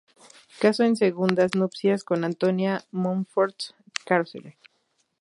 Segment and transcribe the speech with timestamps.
[0.61, 3.65] Caso en segundas nupcias con Antonia Monforte
[4.03, 4.57] Carceller.